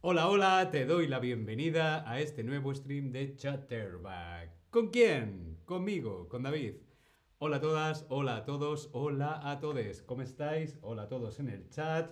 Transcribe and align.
Hola, 0.00 0.28
hola, 0.30 0.70
te 0.70 0.86
doy 0.86 1.06
la 1.06 1.18
bienvenida 1.18 2.10
a 2.10 2.18
este 2.18 2.42
nuevo 2.42 2.74
stream 2.74 3.12
de 3.12 3.36
Chatterback. 3.36 4.70
¿Con 4.70 4.88
quién? 4.88 5.58
Conmigo, 5.66 6.30
con 6.30 6.44
David. 6.44 6.76
Hola 7.36 7.56
a 7.56 7.60
todas, 7.60 8.06
hola 8.08 8.36
a 8.36 8.44
todos, 8.46 8.88
hola 8.94 9.50
a 9.50 9.60
todos. 9.60 10.00
¿Cómo 10.00 10.22
estáis? 10.22 10.78
Hola 10.80 11.02
a 11.02 11.08
todos 11.08 11.40
en 11.40 11.50
el 11.50 11.68
chat. 11.68 12.10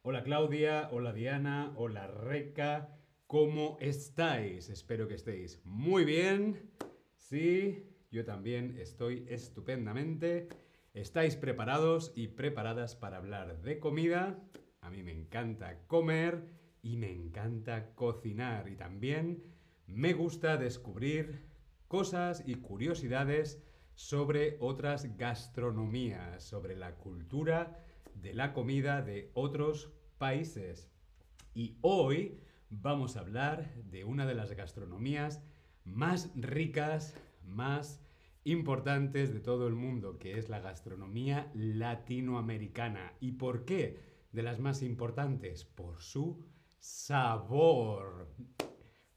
Hola 0.00 0.22
Claudia, 0.22 0.88
hola 0.90 1.12
Diana, 1.12 1.74
hola 1.76 2.06
Reca. 2.06 2.96
¿Cómo 3.26 3.76
estáis? 3.78 4.70
Espero 4.70 5.06
que 5.06 5.16
estéis 5.16 5.60
muy 5.66 6.06
bien. 6.06 6.70
Sí, 7.18 7.90
yo 8.10 8.24
también 8.24 8.78
estoy 8.78 9.26
estupendamente. 9.28 10.48
¿Estáis 10.94 11.34
preparados 11.34 12.12
y 12.14 12.28
preparadas 12.28 12.94
para 12.94 13.16
hablar 13.16 13.60
de 13.62 13.80
comida? 13.80 14.38
A 14.80 14.90
mí 14.90 15.02
me 15.02 15.10
encanta 15.10 15.88
comer 15.88 16.46
y 16.82 16.98
me 16.98 17.10
encanta 17.10 17.96
cocinar 17.96 18.68
y 18.68 18.76
también 18.76 19.42
me 19.88 20.12
gusta 20.12 20.56
descubrir 20.56 21.48
cosas 21.88 22.44
y 22.46 22.54
curiosidades 22.54 23.60
sobre 23.96 24.56
otras 24.60 25.16
gastronomías, 25.16 26.44
sobre 26.44 26.76
la 26.76 26.94
cultura 26.94 27.76
de 28.14 28.32
la 28.32 28.52
comida 28.52 29.02
de 29.02 29.32
otros 29.34 29.90
países. 30.18 30.88
Y 31.54 31.76
hoy 31.80 32.40
vamos 32.70 33.16
a 33.16 33.20
hablar 33.20 33.74
de 33.90 34.04
una 34.04 34.26
de 34.26 34.36
las 34.36 34.52
gastronomías 34.52 35.42
más 35.84 36.30
ricas, 36.36 37.16
más 37.42 38.03
importantes 38.44 39.32
de 39.32 39.40
todo 39.40 39.66
el 39.66 39.74
mundo, 39.74 40.18
que 40.18 40.38
es 40.38 40.48
la 40.48 40.60
gastronomía 40.60 41.50
latinoamericana. 41.54 43.14
¿Y 43.20 43.32
por 43.32 43.64
qué 43.64 43.98
de 44.32 44.42
las 44.42 44.60
más 44.60 44.82
importantes? 44.82 45.64
Por 45.64 45.98
su 46.00 46.44
sabor. 46.78 48.28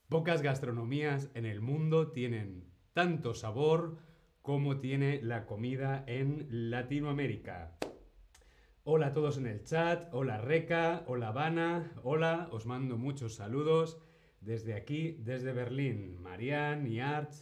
Pocas 0.07 0.41
gastronomías 0.41 1.29
en 1.33 1.45
el 1.45 1.59
mundo 1.59 2.11
tienen 2.11 2.71
tanto 2.93 3.33
sabor 3.33 3.97
como 4.41 4.79
tiene 4.79 5.21
la 5.21 5.45
comida 5.45 6.05
en 6.07 6.47
Latinoamérica. 6.49 7.77
Hola 8.85 9.07
a 9.07 9.11
todos 9.11 9.37
en 9.37 9.47
el 9.47 9.65
chat, 9.65 10.07
hola 10.13 10.37
Reca, 10.37 11.03
hola 11.07 11.27
Habana, 11.27 11.91
hola, 12.03 12.47
os 12.53 12.65
mando 12.65 12.97
muchos 12.97 13.35
saludos 13.35 13.99
desde 14.39 14.75
aquí, 14.75 15.17
desde 15.19 15.51
Berlín. 15.51 16.21
Marianne, 16.21 16.83
Niart, 16.83 17.33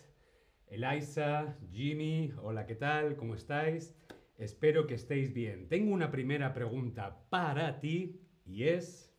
Elisa, 0.68 1.58
Jimmy, 1.72 2.34
hola, 2.42 2.66
¿qué 2.66 2.76
tal? 2.76 3.16
¿Cómo 3.16 3.36
estáis? 3.36 3.96
Espero 4.38 4.88
que 4.88 4.96
estéis 4.96 5.34
bien. 5.34 5.70
Tengo 5.70 5.94
una 5.94 6.12
primera 6.12 6.54
pregunta 6.54 7.24
para 7.30 7.80
ti 7.80 8.20
y 8.46 8.64
es, 8.64 9.14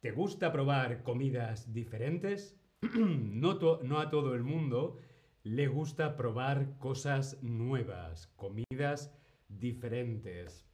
¿te 0.00 0.12
gusta 0.12 0.52
probar 0.52 1.02
comidas 1.02 1.72
diferentes? 1.72 2.60
no, 2.96 3.58
no 3.82 3.98
a 3.98 4.10
todo 4.10 4.34
el 4.34 4.42
mundo 4.42 4.98
le 5.42 5.66
gusta 5.66 6.16
probar 6.16 6.78
cosas 6.78 7.42
nuevas, 7.42 8.28
comidas 8.36 9.12
diferentes. 9.48 10.66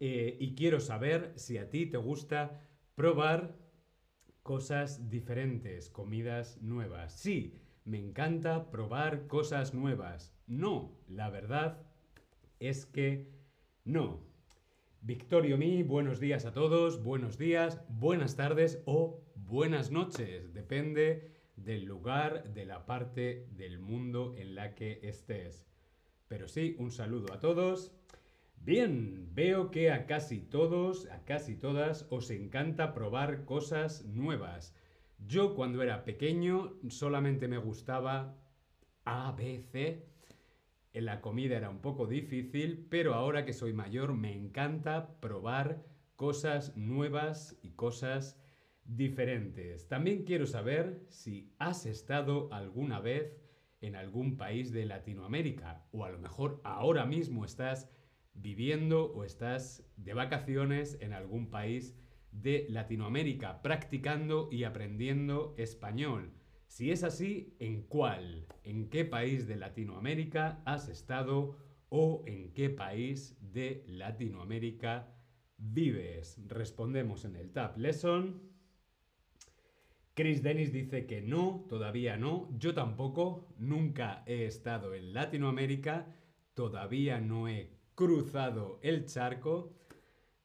Eh, 0.00 0.36
y 0.40 0.54
quiero 0.54 0.80
saber 0.80 1.32
si 1.36 1.58
a 1.58 1.70
ti 1.70 1.86
te 1.86 1.98
gusta 1.98 2.66
probar 2.96 3.56
cosas 4.42 5.08
diferentes, 5.08 5.88
comidas 5.88 6.60
nuevas. 6.60 7.12
Sí, 7.12 7.61
me 7.84 7.98
encanta 7.98 8.70
probar 8.70 9.26
cosas 9.26 9.74
nuevas. 9.74 10.34
No, 10.46 10.98
la 11.08 11.30
verdad 11.30 11.82
es 12.60 12.86
que 12.86 13.30
no. 13.84 14.20
Victorio 15.00 15.58
Mi, 15.58 15.82
buenos 15.82 16.20
días 16.20 16.44
a 16.44 16.52
todos, 16.52 17.02
buenos 17.02 17.36
días, 17.38 17.80
buenas 17.88 18.36
tardes 18.36 18.82
o 18.86 19.24
buenas 19.34 19.90
noches. 19.90 20.54
Depende 20.54 21.32
del 21.56 21.84
lugar, 21.84 22.54
de 22.54 22.66
la 22.66 22.86
parte 22.86 23.48
del 23.50 23.80
mundo 23.80 24.34
en 24.36 24.54
la 24.54 24.74
que 24.74 25.00
estés. 25.02 25.66
Pero 26.28 26.46
sí, 26.46 26.76
un 26.78 26.92
saludo 26.92 27.32
a 27.32 27.40
todos. 27.40 27.92
Bien, 28.56 29.28
veo 29.34 29.72
que 29.72 29.90
a 29.90 30.06
casi 30.06 30.40
todos, 30.40 31.06
a 31.10 31.24
casi 31.24 31.56
todas, 31.56 32.06
os 32.10 32.30
encanta 32.30 32.94
probar 32.94 33.44
cosas 33.44 34.04
nuevas. 34.04 34.72
Yo 35.26 35.54
cuando 35.54 35.82
era 35.82 36.04
pequeño 36.04 36.74
solamente 36.88 37.48
me 37.48 37.58
gustaba 37.58 38.36
A, 39.04 39.32
B, 39.32 39.60
C. 39.60 40.06
La 40.92 41.20
comida 41.20 41.56
era 41.56 41.70
un 41.70 41.80
poco 41.80 42.06
difícil, 42.06 42.86
pero 42.90 43.14
ahora 43.14 43.44
que 43.44 43.52
soy 43.52 43.72
mayor 43.72 44.14
me 44.14 44.32
encanta 44.34 45.20
probar 45.20 45.84
cosas 46.16 46.76
nuevas 46.76 47.58
y 47.62 47.70
cosas 47.70 48.38
diferentes. 48.84 49.88
También 49.88 50.24
quiero 50.24 50.46
saber 50.46 51.04
si 51.08 51.52
has 51.58 51.86
estado 51.86 52.52
alguna 52.52 53.00
vez 53.00 53.40
en 53.80 53.96
algún 53.96 54.36
país 54.36 54.72
de 54.72 54.84
Latinoamérica 54.84 55.84
o 55.92 56.04
a 56.04 56.10
lo 56.10 56.18
mejor 56.18 56.60
ahora 56.64 57.06
mismo 57.06 57.44
estás 57.44 57.90
viviendo 58.34 59.12
o 59.12 59.24
estás 59.24 59.84
de 59.96 60.14
vacaciones 60.14 60.98
en 61.00 61.12
algún 61.12 61.50
país 61.50 61.96
de 62.32 62.66
Latinoamérica 62.68 63.62
practicando 63.62 64.48
y 64.50 64.64
aprendiendo 64.64 65.54
español. 65.58 66.32
Si 66.66 66.90
es 66.90 67.04
así, 67.04 67.54
¿en 67.58 67.82
cuál? 67.82 68.46
¿En 68.64 68.88
qué 68.88 69.04
país 69.04 69.46
de 69.46 69.56
Latinoamérica 69.56 70.62
has 70.64 70.88
estado 70.88 71.58
o 71.90 72.24
en 72.26 72.52
qué 72.54 72.70
país 72.70 73.36
de 73.40 73.84
Latinoamérica 73.86 75.14
vives? 75.58 76.40
Respondemos 76.48 77.26
en 77.26 77.36
el 77.36 77.52
Tab 77.52 77.76
Lesson. 77.76 78.40
Chris 80.14 80.42
Dennis 80.42 80.72
dice 80.72 81.06
que 81.06 81.20
no, 81.20 81.66
todavía 81.68 82.16
no. 82.16 82.48
Yo 82.58 82.74
tampoco, 82.74 83.54
nunca 83.58 84.22
he 84.26 84.46
estado 84.46 84.94
en 84.94 85.12
Latinoamérica, 85.12 86.14
todavía 86.54 87.20
no 87.20 87.48
he 87.48 87.70
cruzado 87.94 88.78
el 88.82 89.04
charco. 89.06 89.74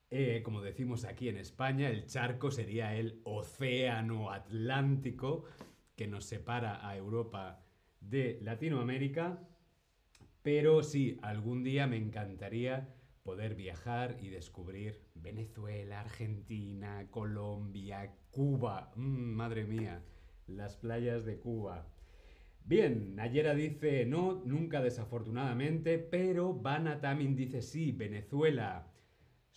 Eh, 0.10 0.42
como 0.44 0.62
decimos 0.62 1.04
aquí 1.04 1.28
en 1.28 1.38
España, 1.38 1.90
el 1.90 2.06
charco 2.06 2.50
sería 2.50 2.96
el 2.96 3.20
océano 3.26 4.32
Atlántico 4.32 5.44
que 5.98 6.08
nos 6.08 6.26
separa 6.26 6.88
a 6.88 6.96
Europa 6.96 7.62
de 8.00 8.40
Latinoamérica. 8.42 9.40
Pero 10.44 10.82
sí, 10.82 11.18
algún 11.22 11.64
día 11.64 11.88
me 11.88 11.98
encantaría 11.98 12.94
poder 13.24 13.56
viajar 13.56 14.18
y 14.22 14.30
descubrir 14.30 15.02
Venezuela, 15.14 16.00
Argentina, 16.00 17.08
Colombia, 17.10 18.16
Cuba. 18.32 18.94
Mm, 18.96 19.34
madre 19.36 19.66
mía, 19.66 20.02
las 20.48 20.78
playas 20.78 21.26
de 21.26 21.38
Cuba. 21.38 21.86
Bien, 22.64 23.16
Nayera 23.16 23.54
dice 23.54 24.06
no, 24.06 24.42
nunca 24.46 24.82
desafortunadamente, 24.82 26.00
pero 26.00 26.54
Vanna 26.54 27.02
también 27.02 27.36
dice 27.36 27.62
sí, 27.62 27.92
Venezuela. 27.92 28.88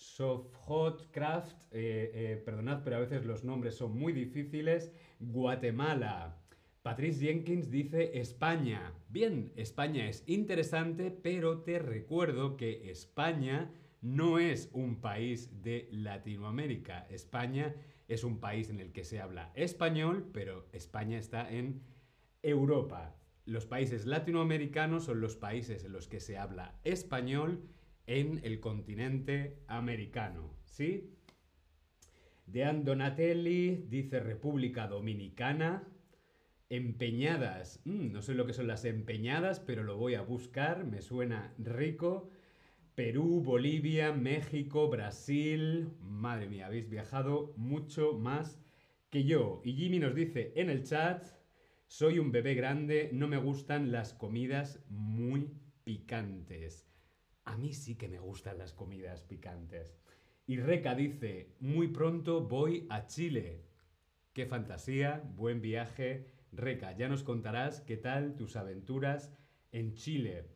Sofhotcraft, 0.00 1.55
eh, 1.72 2.11
eh, 2.15 2.43
perdonad, 2.43 2.83
pero 2.83 2.97
a 2.97 3.00
veces 3.00 3.27
los 3.27 3.44
nombres 3.44 3.75
son 3.75 3.99
muy 3.99 4.15
difíciles. 4.15 4.91
Guatemala. 5.21 6.38
Patrice 6.81 7.27
Jenkins 7.27 7.71
dice 7.71 8.19
España. 8.19 8.94
Bien, 9.10 9.53
España 9.56 10.09
es 10.09 10.25
interesante, 10.27 11.10
pero 11.10 11.60
te 11.60 11.78
recuerdo 11.78 12.56
que 12.56 12.91
España 12.91 13.71
no 14.00 14.39
es 14.39 14.71
un 14.72 15.03
país 15.03 15.62
de 15.62 15.89
Latinoamérica. 15.93 17.06
España 17.10 17.75
es 18.09 18.25
un 18.25 18.41
país 18.41 18.71
en 18.71 18.81
el 18.81 18.93
que 18.93 19.05
se 19.05 19.21
habla 19.21 19.53
español, 19.55 20.31
pero 20.33 20.66
España 20.72 21.19
está 21.19 21.53
en 21.53 21.83
Europa. 22.42 23.15
Los 23.45 23.66
países 23.66 24.07
latinoamericanos 24.07 25.04
son 25.04 25.21
los 25.21 25.36
países 25.36 25.84
en 25.84 25.92
los 25.92 26.09
que 26.09 26.21
se 26.21 26.39
habla 26.39 26.78
español 26.84 27.69
en 28.10 28.41
el 28.42 28.59
continente 28.59 29.62
americano. 29.68 30.57
¿Sí? 30.65 31.15
Dean 32.45 32.84
Donatelli 32.84 33.86
dice 33.89 34.18
República 34.18 34.89
Dominicana. 34.89 35.86
Empeñadas. 36.71 37.80
Mm, 37.84 38.10
no 38.10 38.21
sé 38.22 38.34
lo 38.34 38.47
que 38.47 38.53
son 38.53 38.66
las 38.66 38.84
empeñadas, 38.84 39.60
pero 39.60 39.84
lo 39.84 39.97
voy 39.97 40.16
a 40.16 40.22
buscar. 40.22 40.84
Me 40.84 41.03
suena 41.03 41.54
rico. 41.57 42.28
Perú, 42.97 43.42
Bolivia, 43.45 44.12
México, 44.12 44.89
Brasil. 44.89 45.91
Madre 46.01 46.48
mía, 46.48 46.66
habéis 46.66 46.91
viajado 46.91 47.54
mucho 47.57 48.15
más 48.15 48.60
que 49.10 49.22
yo. 49.22 49.62
Y 49.65 49.74
Jimmy 49.74 50.01
nos 50.01 50.16
dice 50.16 50.53
en 50.57 50.68
el 50.68 50.83
chat, 50.83 51.24
soy 51.86 52.18
un 52.18 52.33
bebé 52.33 52.54
grande, 52.54 53.10
no 53.12 53.28
me 53.28 53.36
gustan 53.36 53.92
las 53.92 54.15
comidas 54.15 54.84
muy 54.89 55.53
picantes. 55.84 56.90
A 57.45 57.57
mí 57.57 57.72
sí 57.72 57.97
que 57.97 58.09
me 58.09 58.19
gustan 58.19 58.59
las 58.59 58.72
comidas 58.72 59.25
picantes. 59.25 59.97
Y 60.47 60.59
Reca 60.59 60.95
dice, 60.95 61.54
muy 61.60 61.89
pronto 61.89 62.41
voy 62.41 62.87
a 62.91 63.07
Chile. 63.07 63.63
Qué 64.33 64.47
fantasía, 64.47 65.22
buen 65.37 65.60
viaje. 65.60 66.27
Reca, 66.53 66.97
ya 66.97 67.09
nos 67.09 67.22
contarás 67.22 67.81
qué 67.81 67.97
tal 67.97 68.34
tus 68.37 68.57
aventuras 68.57 69.33
en 69.72 69.95
Chile. 69.95 70.48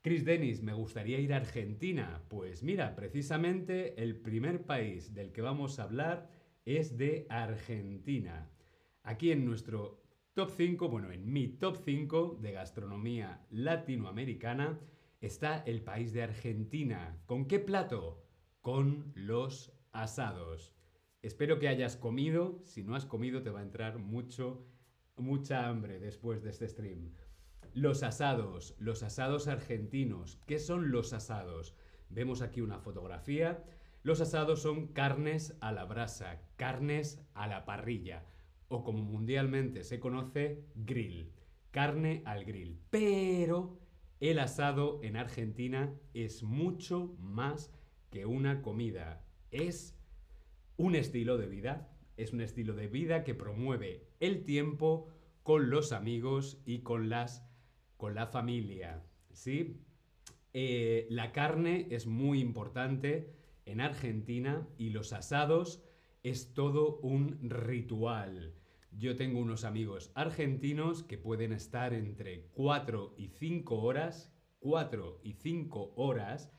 Chris 0.00 0.24
Dennis, 0.24 0.62
me 0.62 0.72
gustaría 0.72 1.20
ir 1.20 1.32
a 1.32 1.36
Argentina. 1.36 2.22
Pues 2.28 2.62
mira, 2.62 2.96
precisamente 2.96 4.02
el 4.02 4.16
primer 4.16 4.64
país 4.64 5.14
del 5.14 5.32
que 5.32 5.42
vamos 5.42 5.78
a 5.78 5.84
hablar 5.84 6.28
es 6.64 6.96
de 6.98 7.26
Argentina. 7.28 8.50
Aquí 9.02 9.30
en 9.30 9.44
nuestro 9.44 10.02
top 10.34 10.50
5, 10.50 10.88
bueno, 10.88 11.12
en 11.12 11.32
mi 11.32 11.48
top 11.48 11.76
5 11.84 12.38
de 12.40 12.52
gastronomía 12.52 13.44
latinoamericana 13.50 14.78
está 15.22 15.62
el 15.66 15.82
país 15.82 16.12
de 16.12 16.24
Argentina. 16.24 17.16
¿Con 17.26 17.46
qué 17.46 17.60
plato? 17.60 18.22
Con 18.60 19.12
los 19.14 19.72
asados. 19.92 20.74
Espero 21.22 21.60
que 21.60 21.68
hayas 21.68 21.96
comido. 21.96 22.60
Si 22.64 22.82
no 22.82 22.96
has 22.96 23.06
comido, 23.06 23.42
te 23.42 23.50
va 23.50 23.60
a 23.60 23.64
entrar 23.64 23.98
mucho, 23.98 24.66
mucha 25.16 25.68
hambre 25.68 26.00
después 26.00 26.42
de 26.42 26.50
este 26.50 26.68
stream. 26.68 27.14
Los 27.72 28.02
asados, 28.02 28.74
los 28.78 29.04
asados 29.04 29.46
argentinos. 29.46 30.40
¿Qué 30.46 30.58
son 30.58 30.90
los 30.90 31.12
asados? 31.12 31.76
Vemos 32.10 32.42
aquí 32.42 32.60
una 32.60 32.80
fotografía. 32.80 33.64
Los 34.02 34.20
asados 34.20 34.60
son 34.60 34.88
carnes 34.88 35.56
a 35.60 35.70
la 35.70 35.84
brasa, 35.84 36.42
carnes 36.56 37.24
a 37.34 37.46
la 37.46 37.64
parrilla, 37.64 38.26
o 38.66 38.82
como 38.82 39.04
mundialmente 39.04 39.84
se 39.84 40.00
conoce, 40.00 40.66
grill, 40.74 41.32
carne 41.70 42.22
al 42.26 42.44
grill. 42.44 42.80
Pero 42.90 43.81
el 44.30 44.38
asado 44.38 45.00
en 45.02 45.16
Argentina 45.16 45.92
es 46.14 46.44
mucho 46.44 47.16
más 47.18 47.72
que 48.08 48.24
una 48.24 48.62
comida. 48.62 49.24
Es 49.50 49.98
un 50.76 50.94
estilo 50.94 51.38
de 51.38 51.48
vida. 51.48 51.90
Es 52.16 52.32
un 52.32 52.40
estilo 52.40 52.74
de 52.74 52.86
vida 52.86 53.24
que 53.24 53.34
promueve 53.34 54.06
el 54.20 54.44
tiempo 54.44 55.08
con 55.42 55.70
los 55.70 55.90
amigos 55.90 56.62
y 56.64 56.82
con 56.82 57.08
las 57.08 57.44
con 57.96 58.14
la 58.14 58.28
familia, 58.28 59.04
¿sí? 59.32 59.80
Eh, 60.52 61.06
la 61.10 61.32
carne 61.32 61.88
es 61.90 62.06
muy 62.06 62.40
importante 62.40 63.32
en 63.64 63.80
Argentina 63.80 64.68
y 64.78 64.90
los 64.90 65.12
asados 65.12 65.82
es 66.22 66.54
todo 66.54 66.98
un 66.98 67.38
ritual. 67.42 68.54
Yo 68.98 69.16
tengo 69.16 69.40
unos 69.40 69.64
amigos 69.64 70.12
argentinos 70.14 71.02
que 71.02 71.18
pueden 71.18 71.52
estar 71.52 71.94
entre 71.94 72.48
4 72.52 73.14
y 73.16 73.28
5 73.28 73.82
horas, 73.82 74.32
4 74.60 75.20
y 75.24 75.32
5 75.32 75.94
horas, 75.96 76.52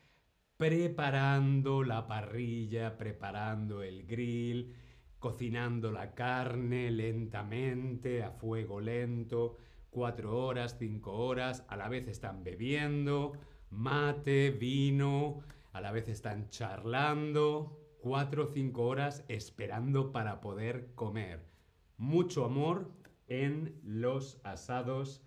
preparando 0.57 1.83
la 1.83 2.07
parrilla, 2.07 2.97
preparando 2.97 3.83
el 3.83 4.05
grill, 4.05 4.75
cocinando 5.19 5.91
la 5.91 6.13
carne 6.13 6.91
lentamente, 6.91 8.23
a 8.23 8.31
fuego 8.31 8.81
lento, 8.81 9.57
cuatro 9.89 10.37
horas, 10.37 10.75
cinco 10.79 11.13
horas, 11.13 11.63
a 11.69 11.77
la 11.77 11.87
vez 11.87 12.07
están 12.07 12.43
bebiendo, 12.43 13.33
mate, 13.69 14.49
vino, 14.49 15.41
a 15.71 15.81
la 15.81 15.91
vez 15.91 16.09
están 16.09 16.49
charlando, 16.49 17.79
cuatro 18.01 18.45
o 18.45 18.47
cinco 18.47 18.85
horas 18.87 19.23
esperando 19.27 20.11
para 20.11 20.41
poder 20.41 20.93
comer. 20.95 21.52
Mucho 21.97 22.45
amor 22.45 22.91
en 23.27 23.79
los 23.83 24.39
asados 24.43 25.23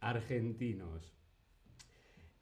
argentinos. 0.00 1.14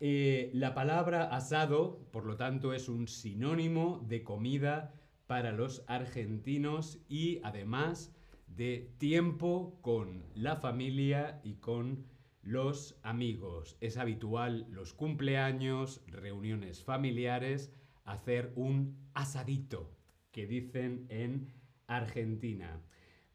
Eh, 0.00 0.50
la 0.52 0.74
palabra 0.74 1.34
asado, 1.34 2.08
por 2.12 2.26
lo 2.26 2.36
tanto, 2.36 2.72
es 2.74 2.88
un 2.88 3.08
sinónimo 3.08 4.04
de 4.06 4.22
comida 4.22 4.92
para 5.26 5.52
los 5.52 5.84
argentinos 5.86 7.00
y 7.08 7.40
además 7.42 8.14
de 8.46 8.92
tiempo 8.98 9.78
con 9.80 10.24
la 10.34 10.56
familia 10.56 11.40
y 11.42 11.54
con 11.54 12.04
los 12.42 12.98
amigos. 13.02 13.76
Es 13.80 13.96
habitual 13.96 14.66
los 14.70 14.92
cumpleaños, 14.92 16.02
reuniones 16.06 16.82
familiares, 16.82 17.72
hacer 18.04 18.52
un 18.54 19.08
asadito, 19.14 19.90
que 20.30 20.46
dicen 20.46 21.06
en 21.08 21.52
Argentina. 21.86 22.82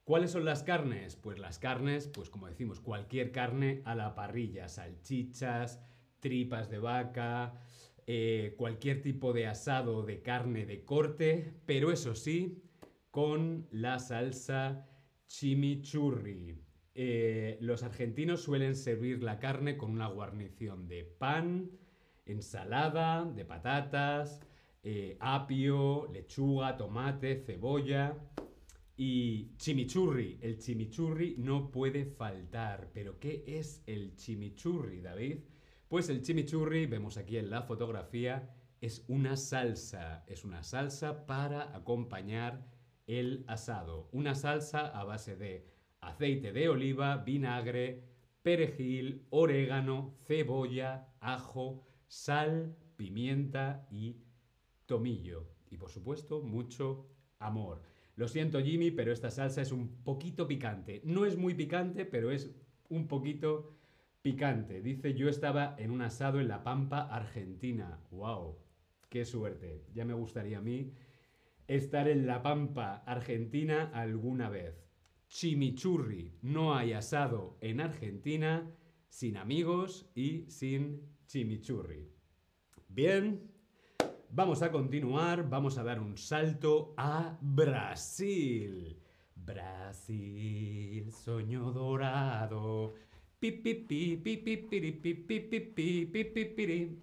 ¿Cuáles 0.10 0.32
son 0.32 0.44
las 0.44 0.64
carnes? 0.64 1.16
Pues 1.16 1.38
las 1.38 1.60
carnes, 1.60 2.08
pues 2.08 2.32
como 2.32 2.48
decimos, 2.48 2.80
cualquier 2.80 3.32
carne 3.32 3.84
a 3.86 3.94
la 3.94 4.16
parrilla, 4.16 4.68
salchichas, 4.68 5.80
tripas 6.20 6.68
de 6.72 6.80
vaca, 6.80 7.54
eh, 8.08 8.56
cualquier 8.58 9.04
tipo 9.04 9.34
de 9.34 9.46
asado 9.46 10.02
de 10.02 10.24
carne 10.24 10.66
de 10.66 10.84
corte, 10.84 11.54
pero 11.68 11.92
eso 11.92 12.16
sí, 12.16 12.64
con 13.12 13.68
la 13.70 14.00
salsa 14.00 14.90
chimichurri. 15.28 16.60
Eh, 16.96 17.60
los 17.62 17.84
argentinos 17.84 18.42
suelen 18.42 18.74
servir 18.76 19.22
la 19.22 19.38
carne 19.38 19.78
con 19.78 19.92
una 19.92 20.08
guarnición 20.08 20.88
de 20.88 21.04
pan, 21.04 21.70
ensalada, 22.26 23.26
de 23.26 23.46
patatas, 23.46 24.42
eh, 24.82 25.18
apio, 25.20 26.08
lechuga, 26.12 26.78
tomate, 26.78 27.36
cebolla 27.36 28.18
y 29.01 29.56
chimichurri. 29.56 30.40
El 30.42 30.57
chimichurri 30.57 31.36
no 31.38 31.72
puede 31.72 32.04
faltar. 32.04 32.92
¿Pero 32.94 33.18
qué 33.18 33.46
es 33.48 33.81
el 33.88 34.13
chimichurri, 34.18 35.00
David? 35.00 35.38
Pues 35.88 36.10
el 36.10 36.22
chimichurri, 36.22 36.86
vemos 36.86 37.16
aquí 37.16 37.38
en 37.38 37.50
la 37.50 37.62
fotografía, 37.62 38.54
es 38.81 39.06
una 39.07 39.38
salsa. 39.38 40.25
Es 40.28 40.44
una 40.44 40.63
salsa 40.63 41.25
para 41.25 41.74
acompañar 41.74 42.68
el 43.07 43.46
asado. 43.48 44.10
Una 44.12 44.36
salsa 44.36 44.88
a 44.88 45.06
base 45.06 45.38
de 45.38 45.66
aceite 46.01 46.51
de 46.51 46.68
oliva, 46.68 47.16
vinagre, 47.24 48.04
perejil, 48.44 49.25
orégano, 49.30 50.13
cebolla, 50.25 51.07
ajo, 51.22 51.88
sal, 52.10 52.75
pimienta 52.98 53.88
y 53.90 54.18
tomillo. 54.86 55.48
Y 55.69 55.78
por 55.78 55.90
supuesto, 55.90 56.42
mucho 56.42 57.07
amor. 57.40 57.81
Lo 58.19 58.27
siento 58.27 58.60
Jimmy, 58.60 58.92
pero 58.92 59.13
esta 59.13 59.31
salsa 59.31 59.62
es 59.62 59.71
un 59.71 60.04
poquito 60.04 60.45
picante. 60.45 61.01
No 61.06 61.25
es 61.25 61.38
muy 61.38 61.54
picante, 61.54 62.04
pero 62.04 62.31
es 62.31 62.54
un 62.89 63.07
poquito 63.07 63.77
picante. 64.21 64.81
Dice, 64.81 65.13
yo 65.13 65.30
estaba 65.30 65.74
en 65.80 65.89
un 65.89 66.01
asado 66.01 66.42
en 66.42 66.50
La 66.50 66.62
Pampa, 66.62 67.04
Argentina. 67.04 68.04
¡Wow! 68.12 68.57
¡Qué 69.07 69.24
suerte! 69.24 69.86
Ya 69.94 70.04
me 70.04 70.13
gustaría 70.13 70.57
a 70.57 70.62
mí 70.62 70.92
estar 71.66 72.10
en 72.10 72.27
La 72.27 72.44
Pampa, 72.44 72.98
Argentina, 73.06 73.89
alguna 73.94 74.50
vez. 74.50 74.86
Chimichurri. 75.30 76.39
No 76.42 76.75
hay 76.75 76.92
asado 76.92 77.57
en 77.62 77.80
Argentina 77.80 78.70
sin 79.08 79.38
amigos 79.38 80.12
y 80.13 80.44
sin 80.50 81.08
chimichurri. 81.25 82.12
Bien, 82.89 83.50
vamos 84.31 84.62
a 84.62 84.71
continuar, 84.71 85.50
vamos 85.50 85.77
a 85.77 85.83
dar 85.83 86.00
un 86.00 86.17
salto 86.17 86.93
a 86.98 87.38
Brasil. 87.41 88.98
Brasil, 89.36 91.12
sueño 91.12 91.71
dorado. 91.71 92.93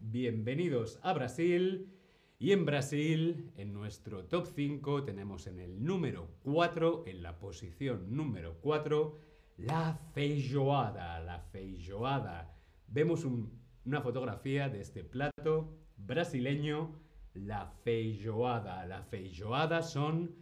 Bienvenidos 0.00 1.00
a 1.02 1.12
Brasil. 1.12 1.92
Y 2.38 2.52
en 2.52 2.66
Brasil, 2.66 3.50
en 3.56 3.72
nuestro 3.72 4.24
top 4.26 4.46
5, 4.54 5.04
tenemos 5.04 5.46
en 5.46 5.58
el 5.58 5.82
número 5.82 6.28
4, 6.42 7.04
en 7.06 7.22
la 7.22 7.38
posición 7.38 8.14
número 8.14 8.58
4, 8.60 9.18
la 9.56 9.98
feijoada. 10.12 11.18
La 11.20 11.40
feijoada. 11.40 12.54
Vemos 12.88 13.24
una 13.24 14.02
fotografía 14.02 14.68
de 14.68 14.82
este 14.82 15.02
plato 15.02 15.72
brasileño, 15.96 17.05
la 17.36 17.66
feijoada. 17.66 18.86
La 18.86 19.02
feijoada 19.02 19.82
son 19.82 20.34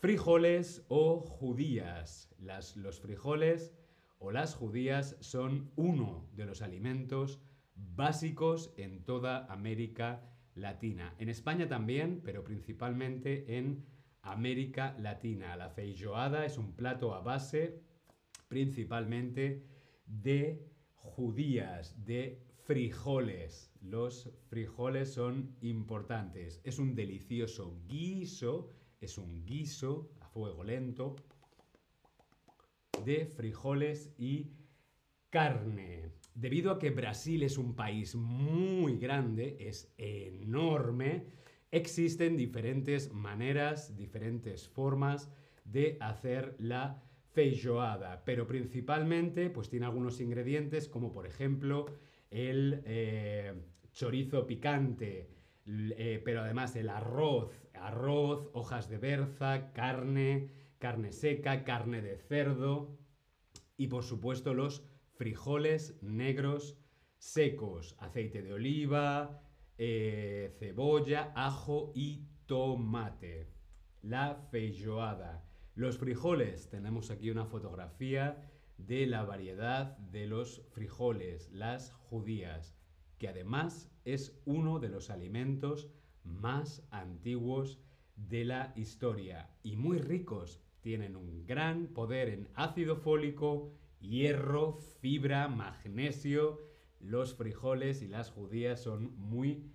frijoles 0.00 0.84
o 0.88 1.20
judías. 1.20 2.34
Las, 2.38 2.76
los 2.76 3.00
frijoles 3.00 3.74
o 4.18 4.30
las 4.30 4.54
judías 4.54 5.16
son 5.20 5.70
uno 5.76 6.28
de 6.34 6.46
los 6.46 6.62
alimentos 6.62 7.40
básicos 7.74 8.72
en 8.76 9.04
toda 9.04 9.46
América 9.46 10.22
Latina. 10.54 11.14
En 11.18 11.28
España 11.28 11.68
también, 11.68 12.20
pero 12.24 12.44
principalmente 12.44 13.58
en 13.58 13.84
América 14.22 14.96
Latina. 14.98 15.56
La 15.56 15.70
feijoada 15.70 16.46
es 16.46 16.58
un 16.58 16.72
plato 16.72 17.14
a 17.14 17.20
base 17.20 17.82
principalmente 18.48 19.66
de 20.06 20.64
judías, 20.94 22.04
de 22.04 22.42
frijoles. 22.64 23.70
Los 23.82 24.30
frijoles 24.48 25.12
son 25.12 25.54
importantes. 25.60 26.60
Es 26.64 26.78
un 26.78 26.94
delicioso 26.94 27.76
guiso, 27.86 28.68
es 29.00 29.18
un 29.18 29.44
guiso 29.44 30.10
a 30.20 30.28
fuego 30.28 30.64
lento 30.64 31.16
de 33.04 33.26
frijoles 33.26 34.14
y 34.16 34.52
carne. 35.28 36.10
Debido 36.34 36.72
a 36.72 36.78
que 36.78 36.90
Brasil 36.90 37.42
es 37.42 37.58
un 37.58 37.76
país 37.76 38.14
muy 38.14 38.96
grande, 38.98 39.56
es 39.60 39.92
enorme, 39.98 41.26
existen 41.70 42.36
diferentes 42.36 43.12
maneras, 43.12 43.94
diferentes 43.94 44.68
formas 44.68 45.30
de 45.64 45.98
hacer 46.00 46.56
la 46.58 47.02
feijoada, 47.32 48.24
pero 48.24 48.46
principalmente 48.46 49.50
pues 49.50 49.68
tiene 49.68 49.86
algunos 49.86 50.20
ingredientes 50.20 50.88
como 50.88 51.12
por 51.12 51.26
ejemplo 51.26 51.86
el 52.34 52.82
eh, 52.84 53.54
chorizo 53.92 54.44
picante, 54.44 55.30
eh, 55.66 56.20
pero 56.24 56.42
además 56.42 56.74
el 56.74 56.88
arroz, 56.88 57.52
arroz, 57.74 58.50
hojas 58.54 58.88
de 58.88 58.98
berza, 58.98 59.72
carne, 59.72 60.50
carne 60.78 61.12
seca, 61.12 61.62
carne 61.62 62.02
de 62.02 62.16
cerdo 62.16 62.98
y 63.76 63.86
por 63.86 64.02
supuesto 64.02 64.52
los 64.52 64.84
frijoles 65.14 65.96
negros 66.02 66.76
secos, 67.18 67.96
aceite 68.00 68.42
de 68.42 68.52
oliva, 68.52 69.40
eh, 69.78 70.52
cebolla, 70.58 71.32
ajo 71.36 71.92
y 71.94 72.26
tomate. 72.46 73.48
La 74.02 74.34
feijoada. 74.50 75.44
Los 75.76 75.98
frijoles, 75.98 76.68
tenemos 76.68 77.10
aquí 77.10 77.30
una 77.30 77.46
fotografía 77.46 78.53
de 78.78 79.06
la 79.06 79.24
variedad 79.24 79.96
de 79.98 80.26
los 80.26 80.62
frijoles, 80.72 81.50
las 81.52 81.92
judías, 81.92 82.74
que 83.18 83.28
además 83.28 83.90
es 84.04 84.40
uno 84.44 84.80
de 84.80 84.88
los 84.88 85.10
alimentos 85.10 85.88
más 86.24 86.86
antiguos 86.90 87.80
de 88.16 88.44
la 88.44 88.72
historia 88.76 89.50
y 89.62 89.76
muy 89.76 89.98
ricos. 89.98 90.60
Tienen 90.80 91.16
un 91.16 91.46
gran 91.46 91.88
poder 91.88 92.28
en 92.28 92.48
ácido 92.54 92.96
fólico, 92.96 93.72
hierro, 94.00 94.74
fibra, 95.00 95.48
magnesio. 95.48 96.60
Los 97.00 97.34
frijoles 97.34 98.02
y 98.02 98.08
las 98.08 98.30
judías 98.30 98.82
son 98.82 99.16
muy 99.16 99.70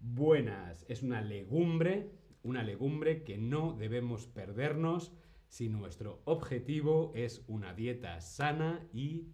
buenas. 0.00 0.84
Es 0.88 1.02
una 1.02 1.22
legumbre, 1.22 2.10
una 2.42 2.62
legumbre 2.62 3.24
que 3.24 3.38
no 3.38 3.74
debemos 3.74 4.26
perdernos 4.26 5.12
si 5.48 5.68
nuestro 5.68 6.22
objetivo 6.24 7.12
es 7.14 7.44
una 7.46 7.74
dieta 7.74 8.20
sana 8.20 8.86
y 8.92 9.28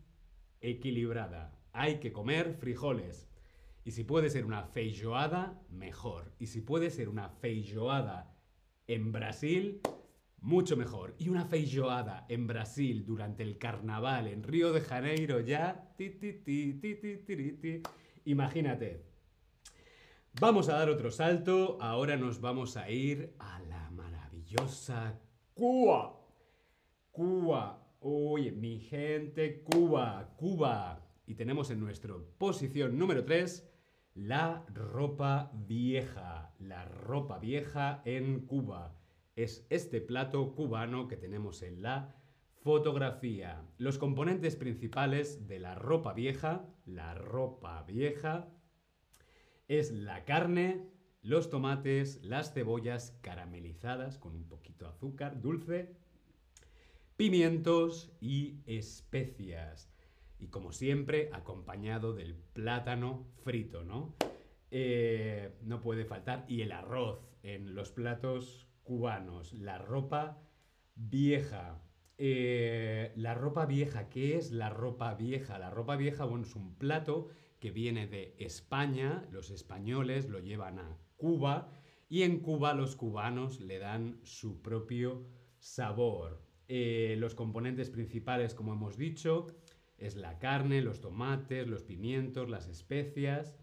equilibrada. 0.60 1.58
Hay 1.72 1.98
que 2.00 2.12
comer 2.12 2.54
frijoles. 2.54 3.28
Y 3.84 3.92
si 3.92 4.04
puede 4.04 4.28
ser 4.28 4.44
una 4.44 4.64
feijoada, 4.64 5.62
mejor. 5.70 6.34
Y 6.38 6.46
si 6.46 6.60
puede 6.60 6.90
ser 6.90 7.08
una 7.08 7.30
feijoada 7.30 8.36
en 8.86 9.12
Brasil, 9.12 9.80
mucho 10.40 10.76
mejor. 10.76 11.14
Y 11.18 11.28
una 11.28 11.46
feijoada 11.46 12.26
en 12.28 12.46
Brasil 12.46 13.04
durante 13.06 13.42
el 13.42 13.58
carnaval 13.58 14.26
en 14.26 14.42
Río 14.42 14.72
de 14.72 14.80
Janeiro 14.80 15.40
ya. 15.40 15.94
Imagínate. 18.24 19.06
Vamos 20.38 20.68
a 20.68 20.74
dar 20.74 20.90
otro 20.90 21.10
salto. 21.10 21.78
Ahora 21.80 22.16
nos 22.16 22.40
vamos 22.40 22.76
a 22.76 22.90
ir 22.90 23.34
a 23.38 23.60
la 23.60 23.90
maravillosa 23.90 25.18
Cuba. 25.60 26.18
Cuba. 27.12 27.86
Oye, 28.00 28.50
mi 28.50 28.78
gente, 28.78 29.62
Cuba, 29.62 30.32
Cuba. 30.38 31.06
Y 31.26 31.34
tenemos 31.34 31.70
en 31.70 31.80
nuestra 31.80 32.14
posición 32.38 32.98
número 32.98 33.26
3 33.26 33.70
la 34.14 34.64
ropa 34.72 35.52
vieja. 35.52 36.54
La 36.60 36.86
ropa 36.86 37.38
vieja 37.38 38.00
en 38.06 38.46
Cuba. 38.46 38.96
Es 39.36 39.66
este 39.68 40.00
plato 40.00 40.54
cubano 40.54 41.08
que 41.08 41.18
tenemos 41.18 41.60
en 41.60 41.82
la 41.82 42.16
fotografía. 42.62 43.62
Los 43.76 43.98
componentes 43.98 44.56
principales 44.56 45.46
de 45.46 45.58
la 45.58 45.74
ropa 45.74 46.14
vieja, 46.14 46.70
la 46.86 47.12
ropa 47.12 47.82
vieja, 47.82 48.48
es 49.68 49.92
la 49.92 50.24
carne, 50.24 50.88
los 51.22 51.50
tomates, 51.50 52.22
las 52.22 52.52
cebollas 52.52 53.18
caramelizadas 53.20 54.18
con 54.18 54.34
un 54.34 54.48
poquito 54.48 54.86
de 54.86 54.90
azúcar 54.92 55.40
dulce, 55.40 55.94
pimientos 57.16 58.10
y 58.20 58.60
especias. 58.66 59.90
Y 60.38 60.48
como 60.48 60.72
siempre, 60.72 61.28
acompañado 61.32 62.14
del 62.14 62.34
plátano 62.34 63.26
frito, 63.44 63.84
¿no? 63.84 64.14
Eh, 64.70 65.52
no 65.62 65.82
puede 65.82 66.06
faltar. 66.06 66.46
Y 66.48 66.62
el 66.62 66.72
arroz 66.72 67.20
en 67.42 67.74
los 67.74 67.90
platos 67.90 68.66
cubanos. 68.82 69.52
La 69.52 69.76
ropa 69.76 70.38
vieja. 70.94 71.82
Eh, 72.16 73.12
la 73.16 73.34
ropa 73.34 73.66
vieja, 73.66 74.08
¿qué 74.08 74.36
es 74.36 74.50
la 74.50 74.70
ropa 74.70 75.14
vieja? 75.14 75.58
La 75.58 75.70
ropa 75.70 75.96
vieja, 75.96 76.24
bueno, 76.24 76.44
es 76.44 76.54
un 76.56 76.74
plato 76.74 77.28
que 77.60 77.70
viene 77.70 78.06
de 78.06 78.34
España, 78.38 79.26
los 79.30 79.50
españoles 79.50 80.28
lo 80.28 80.38
llevan 80.38 80.78
a 80.78 80.98
Cuba 81.20 81.70
y 82.08 82.22
en 82.22 82.40
Cuba 82.40 82.72
los 82.72 82.96
cubanos 82.96 83.60
le 83.60 83.78
dan 83.78 84.18
su 84.24 84.62
propio 84.62 85.26
sabor. 85.58 86.42
Eh, 86.66 87.14
los 87.18 87.34
componentes 87.34 87.90
principales, 87.90 88.54
como 88.54 88.72
hemos 88.72 88.96
dicho, 88.96 89.46
es 89.98 90.16
la 90.16 90.38
carne, 90.38 90.80
los 90.80 91.00
tomates, 91.02 91.68
los 91.68 91.84
pimientos, 91.84 92.48
las 92.48 92.68
especias. 92.68 93.58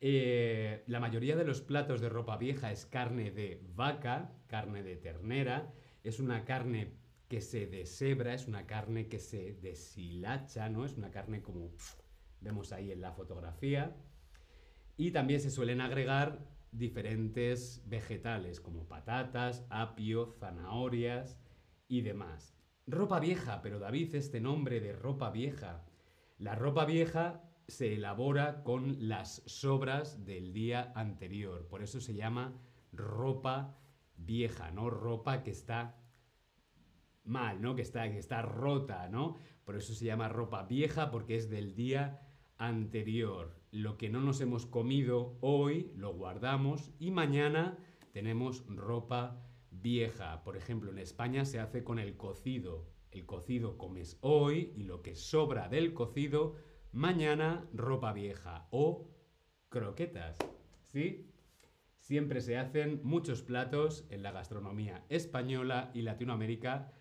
Eh, 0.00 0.84
la 0.86 1.00
mayoría 1.00 1.34
de 1.34 1.44
los 1.44 1.62
platos 1.62 2.00
de 2.02 2.10
ropa 2.10 2.36
vieja 2.36 2.70
es 2.70 2.84
carne 2.84 3.30
de 3.30 3.62
vaca, 3.74 4.32
carne 4.48 4.82
de 4.82 4.96
ternera. 4.96 5.72
Es 6.04 6.20
una 6.20 6.44
carne 6.44 6.92
que 7.28 7.40
se 7.40 7.66
deshebra, 7.66 8.34
es 8.34 8.46
una 8.46 8.66
carne 8.66 9.08
que 9.08 9.18
se 9.18 9.54
deshilacha, 9.54 10.68
¿no? 10.68 10.84
Es 10.84 10.98
una 10.98 11.10
carne 11.10 11.40
como 11.40 11.70
vemos 12.42 12.72
ahí 12.72 12.92
en 12.92 13.00
la 13.00 13.12
fotografía. 13.12 13.96
Y 14.98 15.10
también 15.12 15.40
se 15.40 15.50
suelen 15.50 15.80
agregar 15.80 16.52
diferentes 16.72 17.82
vegetales 17.86 18.60
como 18.60 18.88
patatas, 18.88 19.66
apio, 19.70 20.32
zanahorias 20.40 21.38
y 21.86 22.00
demás. 22.00 22.56
Ropa 22.86 23.20
vieja, 23.20 23.62
pero 23.62 23.78
David, 23.78 24.14
este 24.14 24.40
nombre 24.40 24.80
de 24.80 24.92
ropa 24.92 25.30
vieja. 25.30 25.84
La 26.38 26.54
ropa 26.54 26.84
vieja 26.84 27.44
se 27.68 27.94
elabora 27.94 28.64
con 28.64 29.08
las 29.08 29.42
sobras 29.46 30.24
del 30.24 30.52
día 30.52 30.92
anterior, 30.94 31.68
por 31.68 31.82
eso 31.82 32.00
se 32.00 32.14
llama 32.14 32.60
ropa 32.92 33.78
vieja, 34.16 34.70
no 34.70 34.90
ropa 34.90 35.42
que 35.42 35.50
está 35.50 35.96
mal, 37.24 37.62
¿no? 37.62 37.74
Que 37.74 37.82
está, 37.82 38.10
que 38.10 38.18
está 38.18 38.42
rota, 38.42 39.08
¿no? 39.08 39.36
Por 39.64 39.76
eso 39.76 39.94
se 39.94 40.04
llama 40.04 40.28
ropa 40.28 40.64
vieja 40.64 41.10
porque 41.10 41.36
es 41.36 41.48
del 41.48 41.74
día 41.74 42.20
anterior. 42.62 43.56
Lo 43.72 43.98
que 43.98 44.08
no 44.08 44.20
nos 44.20 44.40
hemos 44.40 44.66
comido 44.66 45.36
hoy 45.40 45.90
lo 45.96 46.14
guardamos 46.14 46.92
y 47.00 47.10
mañana 47.10 47.76
tenemos 48.12 48.64
ropa 48.68 49.44
vieja. 49.72 50.44
Por 50.44 50.56
ejemplo, 50.56 50.92
en 50.92 50.98
España 50.98 51.44
se 51.44 51.58
hace 51.58 51.82
con 51.82 51.98
el 51.98 52.16
cocido. 52.16 52.86
El 53.10 53.26
cocido 53.26 53.76
comes 53.78 54.16
hoy 54.20 54.72
y 54.76 54.84
lo 54.84 55.02
que 55.02 55.16
sobra 55.16 55.68
del 55.68 55.92
cocido, 55.92 56.54
mañana 56.92 57.66
ropa 57.72 58.12
vieja 58.12 58.68
o 58.70 59.10
croquetas. 59.68 60.38
¿Sí? 60.84 61.28
Siempre 61.98 62.40
se 62.40 62.58
hacen 62.58 63.00
muchos 63.02 63.42
platos 63.42 64.06
en 64.08 64.22
la 64.22 64.30
gastronomía 64.30 65.04
española 65.08 65.90
y 65.94 66.02
Latinoamérica. 66.02 66.92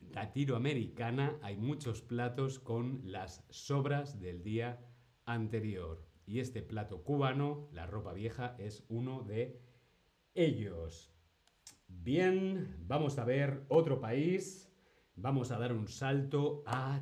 Latinoamericana 0.00 1.38
hay 1.42 1.56
muchos 1.56 2.02
platos 2.02 2.60
con 2.60 3.00
las 3.04 3.44
sobras 3.50 4.20
del 4.20 4.44
día 4.44 4.78
anterior. 5.32 6.04
Y 6.26 6.40
este 6.40 6.62
plato 6.62 7.04
cubano, 7.04 7.68
la 7.72 7.86
ropa 7.86 8.12
vieja, 8.12 8.56
es 8.58 8.84
uno 8.88 9.22
de 9.22 9.60
ellos. 10.34 11.12
Bien, 11.86 12.76
vamos 12.86 13.18
a 13.18 13.24
ver 13.24 13.64
otro 13.68 14.00
país. 14.00 14.70
Vamos 15.16 15.50
a 15.50 15.58
dar 15.58 15.72
un 15.72 15.88
salto 15.88 16.62
a 16.66 17.00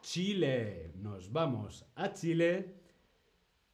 Chile. 0.00 0.92
Nos 0.96 1.32
vamos 1.32 1.86
a 1.94 2.12
Chile 2.12 2.76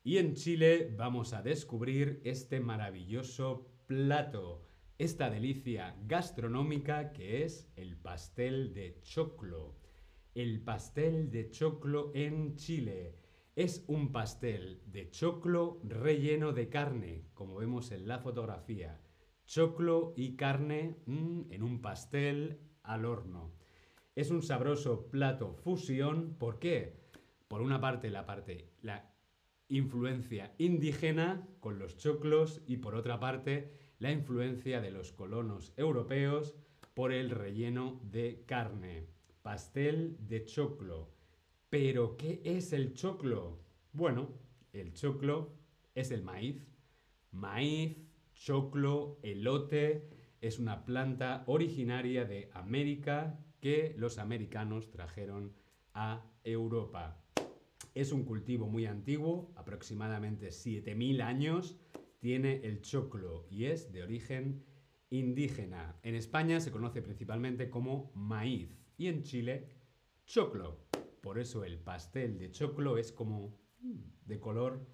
y 0.04 0.18
en 0.18 0.34
Chile 0.34 0.92
vamos 0.96 1.32
a 1.32 1.42
descubrir 1.42 2.20
este 2.24 2.58
maravilloso 2.58 3.68
plato, 3.86 4.66
esta 4.98 5.30
delicia 5.30 5.96
gastronómica 6.06 7.12
que 7.12 7.44
es 7.44 7.70
el 7.76 7.96
pastel 7.96 8.74
de 8.74 8.98
choclo. 9.02 9.76
El 10.34 10.60
pastel 10.60 11.30
de 11.30 11.50
choclo 11.50 12.10
en 12.14 12.56
Chile. 12.56 13.21
Es 13.54 13.84
un 13.86 14.12
pastel 14.12 14.80
de 14.86 15.10
choclo 15.10 15.78
relleno 15.84 16.52
de 16.52 16.70
carne, 16.70 17.26
como 17.34 17.56
vemos 17.56 17.92
en 17.92 18.08
la 18.08 18.18
fotografía. 18.18 18.98
Choclo 19.44 20.14
y 20.16 20.36
carne 20.36 20.96
mm, 21.04 21.52
en 21.52 21.62
un 21.62 21.82
pastel 21.82 22.60
al 22.82 23.04
horno. 23.04 23.52
Es 24.14 24.30
un 24.30 24.42
sabroso 24.42 25.10
plato 25.10 25.52
fusión. 25.52 26.34
¿Por 26.38 26.58
qué? 26.58 26.96
Por 27.46 27.60
una 27.60 27.78
parte 27.78 28.08
la 28.08 28.24
parte 28.24 28.70
la 28.80 29.12
influencia 29.68 30.54
indígena 30.56 31.46
con 31.60 31.78
los 31.78 31.98
choclos 31.98 32.62
y 32.66 32.78
por 32.78 32.94
otra 32.94 33.20
parte 33.20 33.70
la 33.98 34.12
influencia 34.12 34.80
de 34.80 34.92
los 34.92 35.12
colonos 35.12 35.74
europeos 35.76 36.56
por 36.94 37.12
el 37.12 37.28
relleno 37.28 38.00
de 38.02 38.44
carne. 38.46 39.08
Pastel 39.42 40.16
de 40.26 40.46
choclo 40.46 41.11
pero, 41.72 42.18
¿qué 42.18 42.42
es 42.44 42.74
el 42.74 42.92
choclo? 42.92 43.58
Bueno, 43.94 44.28
el 44.74 44.92
choclo 44.92 45.54
es 45.94 46.10
el 46.10 46.22
maíz. 46.22 46.68
Maíz, 47.30 47.96
choclo, 48.34 49.18
elote, 49.22 50.10
es 50.42 50.58
una 50.58 50.84
planta 50.84 51.44
originaria 51.46 52.26
de 52.26 52.50
América 52.52 53.42
que 53.58 53.94
los 53.96 54.18
americanos 54.18 54.90
trajeron 54.90 55.54
a 55.94 56.30
Europa. 56.44 57.24
Es 57.94 58.12
un 58.12 58.26
cultivo 58.26 58.66
muy 58.66 58.84
antiguo, 58.84 59.50
aproximadamente 59.56 60.48
7.000 60.48 61.22
años, 61.22 61.78
tiene 62.18 62.60
el 62.64 62.82
choclo 62.82 63.46
y 63.48 63.64
es 63.64 63.90
de 63.94 64.02
origen 64.02 64.62
indígena. 65.08 65.98
En 66.02 66.16
España 66.16 66.60
se 66.60 66.70
conoce 66.70 67.00
principalmente 67.00 67.70
como 67.70 68.12
maíz 68.14 68.76
y 68.98 69.06
en 69.06 69.22
Chile 69.22 69.70
choclo. 70.26 70.91
Por 71.22 71.38
eso 71.38 71.64
el 71.64 71.78
pastel 71.78 72.36
de 72.38 72.50
choclo 72.50 72.98
es 72.98 73.12
como 73.12 73.56
mm, 73.80 74.26
de 74.26 74.40
color 74.40 74.86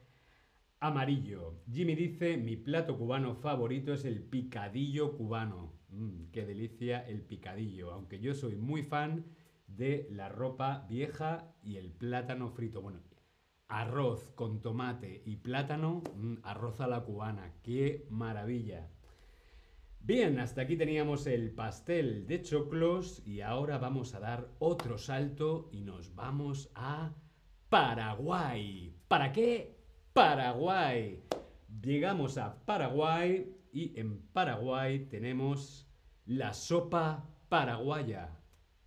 amarillo. 0.78 1.62
Jimmy 1.73 1.94
dice, 1.94 2.37
mi 2.37 2.56
plato 2.56 2.99
cubano 2.99 3.35
favorito 3.35 3.94
es 3.94 4.04
el 4.04 4.23
picadillo 4.23 5.16
cubano. 5.16 5.73
Mm, 5.88 6.30
qué 6.30 6.44
delicia 6.44 7.00
el 7.08 7.23
picadillo, 7.23 7.92
aunque 7.92 8.20
yo 8.20 8.35
soy 8.35 8.56
muy 8.56 8.82
fan 8.82 9.25
de 9.66 10.06
la 10.11 10.28
ropa 10.28 10.87
vieja 10.87 11.54
y 11.62 11.76
el 11.76 11.92
plátano 11.92 12.50
frito. 12.50 12.82
Bueno, 12.82 13.00
arroz 13.66 14.30
con 14.35 14.61
tomate 14.61 15.23
y 15.25 15.37
plátano, 15.37 16.02
mm, 16.14 16.35
arroz 16.42 16.80
a 16.80 16.88
la 16.88 17.04
cubana, 17.04 17.54
qué 17.62 18.06
maravilla. 18.11 18.90
Bien, 20.00 20.38
hasta 20.38 20.62
aquí 20.62 20.76
teníamos 20.76 21.26
el 21.26 21.50
pastel 21.50 22.26
de 22.26 22.40
choclos 22.40 23.23
y 23.26 23.43
ahora 23.43 23.78
vamos 23.78 24.14
a 24.14 24.21
dar 24.21 24.49
otro 24.59 24.97
salto 24.97 25.69
y 25.71 25.83
nos 25.83 26.14
vamos 26.14 26.71
a 26.75 27.14
Paraguay. 27.69 28.97
¿Para 29.07 29.33
qué? 29.33 29.76
Paraguay. 30.14 31.23
Llegamos 31.83 32.38
a 32.38 32.64
Paraguay 32.64 33.55
y 33.71 33.99
en 34.00 34.23
Paraguay 34.33 35.07
tenemos 35.11 35.87
la 36.25 36.55
sopa 36.55 37.28
paraguaya. 37.49 38.40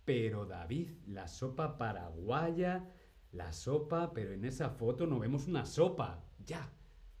Pero 0.04 0.46
David, 0.46 0.90
la 1.06 1.28
sopa 1.28 1.78
paraguaya, 1.78 2.92
la 3.30 3.52
sopa, 3.52 4.12
pero 4.12 4.32
en 4.32 4.44
esa 4.44 4.70
foto 4.70 5.06
no 5.06 5.20
vemos 5.20 5.46
una 5.46 5.64
sopa. 5.64 6.24
Ya, 6.44 6.72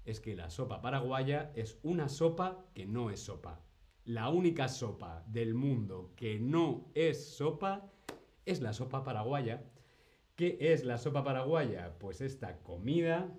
es 0.04 0.18
que 0.18 0.34
la 0.34 0.50
sopa 0.50 0.80
paraguaya 0.80 1.52
es 1.54 1.78
una 1.84 2.08
sopa 2.08 2.66
que 2.74 2.86
no 2.86 3.10
es 3.10 3.20
sopa. 3.20 3.60
La 4.04 4.30
única 4.30 4.66
sopa 4.66 5.24
del 5.28 5.54
mundo 5.54 6.12
que 6.16 6.40
no 6.40 6.90
es 6.92 7.36
sopa 7.36 7.88
es 8.44 8.60
la 8.60 8.72
sopa 8.72 9.04
paraguaya. 9.04 9.62
¿Qué 10.34 10.58
es 10.60 10.84
la 10.84 10.98
sopa 10.98 11.22
paraguaya? 11.22 11.96
Pues 12.00 12.20
esta 12.20 12.58
comida 12.64 13.32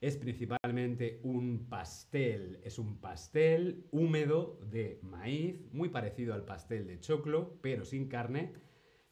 es 0.00 0.16
principalmente 0.16 1.20
un 1.22 1.66
pastel. 1.68 2.60
Es 2.64 2.78
un 2.78 2.96
pastel 2.98 3.86
húmedo 3.90 4.58
de 4.70 4.98
maíz, 5.02 5.60
muy 5.70 5.90
parecido 5.90 6.32
al 6.32 6.46
pastel 6.46 6.86
de 6.86 6.98
choclo, 6.98 7.58
pero 7.60 7.84
sin 7.84 8.08
carne. 8.08 8.54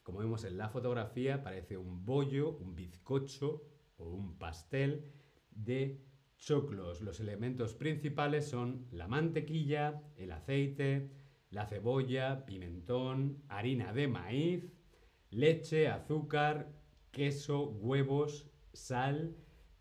Como 0.03 0.21
vemos 0.21 0.45
en 0.45 0.57
la 0.57 0.71
fotografía, 0.71 1.43
parece 1.43 1.77
un 1.77 2.07
bollo, 2.07 2.57
un 2.57 2.75
bizcocho 2.75 3.63
o 3.99 4.09
un 4.09 4.39
pastel 4.39 5.05
de 5.51 6.01
choclos. 6.41 7.01
Los 7.03 7.21
elementos 7.21 7.75
principales 7.75 8.49
son 8.49 8.87
la 8.91 9.07
mantequilla, 9.07 10.03
el 10.17 10.33
aceite, 10.33 11.11
la 11.51 11.67
cebolla, 11.67 12.45
pimentón, 12.47 13.43
harina 13.49 13.93
de 13.93 14.09
maíz, 14.09 14.73
leche, 15.31 15.89
azúcar, 15.89 16.73
queso, 17.13 17.69
huevos, 17.69 18.51
sal, 18.73 19.37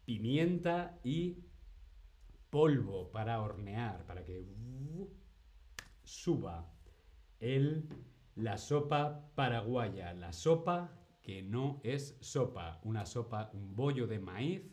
pimienta 0.06 1.00
y 1.04 1.38
polvo 2.50 3.12
para 3.12 3.42
hornear, 3.42 4.06
para 4.06 4.25
que 4.25 4.46
suba 6.04 6.72
el, 7.39 7.88
la 8.36 8.58
sopa 8.58 9.32
paraguaya, 9.36 10.13
la 10.13 10.34
sopa 10.34 10.92
que 11.22 11.44
no 11.44 11.80
es 11.84 12.18
sopa, 12.22 12.80
una 12.84 13.06
sopa, 13.06 13.51
un 13.54 13.75
bollo 13.75 14.08
de 14.08 14.20
maíz, 14.20 14.63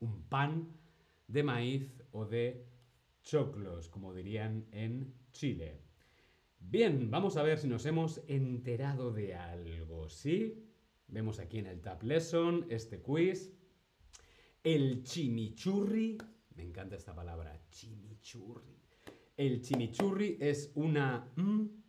un 0.00 0.22
pan 0.28 0.68
de 1.26 1.42
maíz 1.42 2.02
o 2.10 2.24
de 2.24 2.66
choclos, 3.22 3.88
como 3.88 4.12
dirían 4.12 4.66
en 4.72 5.14
Chile. 5.32 5.80
Bien, 6.58 7.10
vamos 7.10 7.36
a 7.36 7.42
ver 7.42 7.58
si 7.58 7.68
nos 7.68 7.86
hemos 7.86 8.22
enterado 8.26 9.12
de 9.12 9.34
algo, 9.34 10.08
¿sí? 10.08 10.68
Vemos 11.08 11.38
aquí 11.38 11.58
en 11.58 11.66
el 11.66 11.80
Tab 11.80 12.02
Lesson 12.02 12.66
este 12.70 13.00
quiz 13.00 13.52
el 14.64 15.02
chimichurri, 15.02 16.18
me 16.54 16.62
encanta 16.62 16.94
esta 16.94 17.12
palabra, 17.12 17.60
chimichurri. 17.70 18.78
El 19.36 19.60
chimichurri 19.60 20.38
es 20.40 20.70
una 20.76 21.32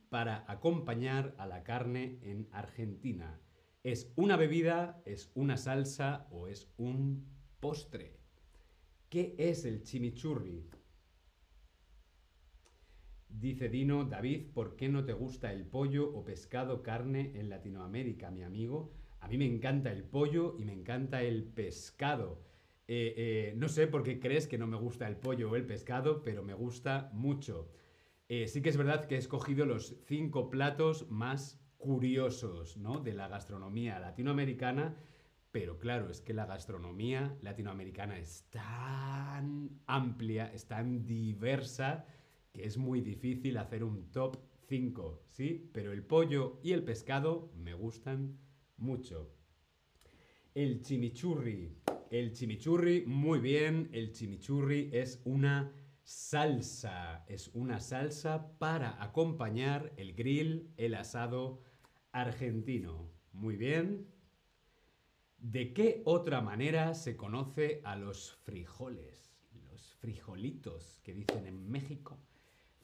para 0.10 0.44
acompañar 0.52 1.36
a 1.38 1.46
la 1.46 1.64
carne 1.64 2.18
en 2.24 2.50
Argentina. 2.52 3.40
¿Es 3.84 4.12
una 4.16 4.38
bebida, 4.38 5.04
es 5.06 5.32
una 5.36 5.58
salsa 5.58 6.28
o 6.32 6.48
es 6.48 6.74
un 6.78 7.28
postre? 7.60 8.23
¿Qué 9.14 9.36
es 9.38 9.64
el 9.66 9.84
chimichurri? 9.84 10.68
Dice 13.30 13.70
Dino, 13.70 14.06
David, 14.06 14.48
¿por 14.56 14.76
qué 14.76 14.90
no 14.90 15.06
te 15.06 15.14
gusta 15.14 15.54
el 15.54 15.68
pollo 15.68 16.12
o 16.12 16.26
pescado 16.26 16.82
carne 16.82 17.32
en 17.36 17.48
Latinoamérica, 17.48 18.32
mi 18.32 18.42
amigo? 18.42 18.92
A 19.20 19.28
mí 19.28 19.38
me 19.38 19.46
encanta 19.46 19.92
el 19.92 20.04
pollo 20.04 20.56
y 20.58 20.66
me 20.66 20.74
encanta 20.74 21.22
el 21.22 21.44
pescado. 21.44 22.42
Eh, 22.88 23.14
eh, 23.16 23.54
no 23.56 23.70
sé 23.70 23.86
por 23.86 24.02
qué 24.02 24.20
crees 24.20 24.48
que 24.48 24.58
no 24.58 24.66
me 24.66 24.78
gusta 24.78 25.08
el 25.08 25.18
pollo 25.18 25.52
o 25.52 25.56
el 25.56 25.68
pescado, 25.68 26.24
pero 26.24 26.42
me 26.42 26.56
gusta 26.56 27.12
mucho. 27.14 27.70
Eh, 28.30 28.48
sí 28.48 28.64
que 28.64 28.70
es 28.70 28.78
verdad 28.78 29.06
que 29.06 29.14
he 29.14 29.20
escogido 29.20 29.68
los 29.68 29.96
cinco 30.08 30.50
platos 30.50 31.08
más 31.12 31.64
curiosos 31.78 32.78
¿no? 32.78 32.98
de 33.00 33.14
la 33.14 33.28
gastronomía 33.28 34.00
latinoamericana, 34.00 34.98
pero 35.54 35.78
claro, 35.78 36.10
es 36.10 36.20
que 36.20 36.34
la 36.34 36.48
gastronomía 36.48 37.38
latinoamericana 37.44 38.18
es 38.18 38.50
tan 38.50 39.70
amplia, 39.86 40.52
es 40.52 40.66
tan 40.66 41.06
diversa, 41.06 42.08
que 42.52 42.66
es 42.66 42.80
muy 42.80 43.02
difícil 43.02 43.58
hacer 43.58 43.84
un 43.84 44.10
top 44.12 44.36
5, 44.68 45.28
¿sí? 45.30 45.70
Pero 45.72 45.92
el 45.92 46.04
pollo 46.04 46.60
y 46.64 46.72
el 46.72 46.84
pescado 46.84 47.52
me 47.56 47.76
gustan 47.76 48.40
mucho. 48.78 49.32
El 50.56 50.82
chimichurri. 50.82 51.78
El 52.10 52.34
chimichurri, 52.34 53.06
muy 53.06 53.38
bien, 53.38 53.90
el 53.92 54.12
chimichurri 54.12 54.90
es 54.92 55.22
una 55.24 55.72
salsa, 56.02 57.26
es 57.28 57.52
una 57.54 57.80
salsa 57.80 58.58
para 58.58 59.04
acompañar 59.04 59.94
el 59.98 60.16
grill, 60.16 60.74
el 60.78 60.96
asado 60.96 61.62
argentino. 62.12 63.12
Muy 63.34 63.56
bien. 63.56 64.08
¿De 65.44 65.74
qué 65.74 66.02
otra 66.06 66.42
manera 66.42 66.96
se 66.96 67.16
conoce 67.16 67.82
a 67.84 67.96
los 67.96 68.34
frijoles? 68.44 69.36
Los 69.70 69.94
frijolitos 70.00 71.00
que 71.04 71.14
dicen 71.14 71.46
en 71.46 71.70
México. 71.70 72.18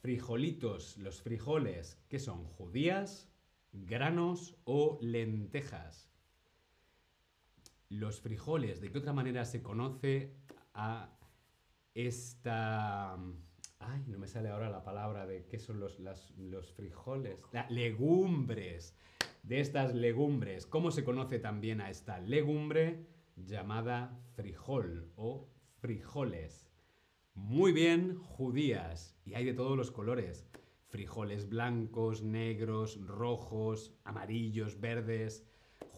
Frijolitos, 0.01 0.97
los 0.97 1.21
frijoles, 1.21 1.97
¿qué 2.07 2.19
son? 2.19 2.45
¿Judías, 2.45 3.27
granos 3.73 4.55
o 4.65 4.99
lentejas? 5.01 6.09
los 7.89 8.21
frijoles, 8.21 8.79
¿de 8.81 8.91
qué 8.91 8.99
otra 8.99 9.13
manera 9.13 9.45
se 9.45 9.61
conoce 9.61 10.35
a 10.73 11.09
esta... 11.95 13.17
Ay, 13.79 14.03
no 14.07 14.19
me 14.19 14.27
sale 14.27 14.49
ahora 14.49 14.69
la 14.69 14.83
palabra 14.83 15.25
de 15.25 15.45
qué 15.47 15.57
son 15.57 15.79
los, 15.79 15.99
los 15.99 16.73
frijoles. 16.73 17.41
legumbres. 17.69 18.95
De 19.43 19.59
estas 19.59 19.95
legumbres. 19.95 20.65
¿Cómo 20.65 20.91
se 20.91 21.03
conoce 21.03 21.39
también 21.39 21.81
a 21.81 21.89
esta 21.89 22.19
legumbre 22.19 23.05
llamada 23.35 24.19
frijol 24.35 25.11
o 25.15 25.49
frijoles? 25.79 26.69
Muy 27.33 27.71
bien, 27.71 28.15
judías. 28.15 29.17
Y 29.25 29.33
hay 29.33 29.45
de 29.45 29.53
todos 29.53 29.77
los 29.77 29.91
colores. 29.91 30.47
Frijoles 30.87 31.49
blancos, 31.49 32.23
negros, 32.23 32.99
rojos, 33.05 33.93
amarillos, 34.03 34.79
verdes 34.79 35.49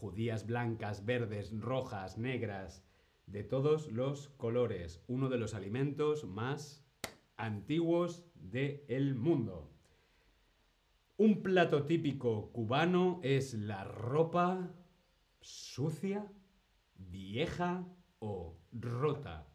judías 0.01 0.47
blancas, 0.47 1.06
verdes, 1.06 1.54
rojas, 1.60 2.17
negras, 2.17 2.84
de 3.27 3.43
todos 3.43 3.91
los 3.91 4.30
colores. 4.30 5.04
Uno 5.08 5.30
de 5.30 5.38
los 5.38 5.54
alimentos 5.54 6.25
más 6.25 6.84
antiguos 7.38 8.25
del 8.34 9.13
mundo. 9.13 9.69
Un 11.17 11.43
plato 11.43 11.86
típico 11.86 12.52
cubano 12.52 13.19
es 13.21 13.54
la 13.54 13.84
ropa 13.84 14.74
sucia, 15.39 16.32
vieja 16.95 17.86
o 18.19 18.58
rota. 18.71 19.47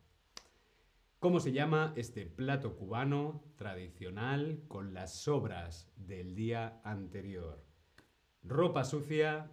¿Cómo 1.19 1.40
se 1.40 1.53
llama 1.53 1.92
este 1.97 2.27
plato 2.27 2.77
cubano 2.77 3.42
tradicional 3.57 4.62
con 4.69 4.95
las 4.95 5.14
sobras 5.14 5.90
del 5.97 6.35
día 6.35 6.81
anterior? 6.85 7.64
Ropa 8.45 8.85
sucia, 8.85 9.51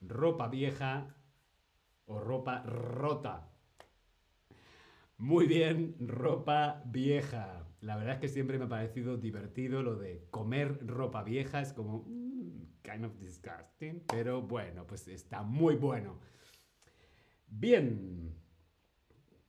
ropa 0.00 0.48
vieja 0.48 1.14
o 2.06 2.20
ropa 2.20 2.62
rota. 2.62 3.50
Muy 5.18 5.46
bien, 5.46 5.96
ropa 6.00 6.82
vieja. 6.86 7.69
La 7.80 7.96
verdad 7.96 8.14
es 8.14 8.20
que 8.20 8.28
siempre 8.28 8.58
me 8.58 8.64
ha 8.66 8.68
parecido 8.68 9.16
divertido 9.16 9.82
lo 9.82 9.96
de 9.96 10.26
comer 10.30 10.86
ropa 10.86 11.22
vieja. 11.22 11.60
Es 11.60 11.72
como 11.72 12.04
mm, 12.06 12.80
kind 12.82 13.04
of 13.04 13.18
disgusting, 13.18 14.02
pero 14.06 14.42
bueno, 14.42 14.86
pues 14.86 15.08
está 15.08 15.42
muy 15.42 15.76
bueno. 15.76 16.18
Bien. 17.46 18.36